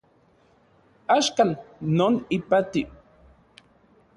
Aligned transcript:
Axkan 1.17 1.49
non 1.97 2.13
ipati 2.37 2.81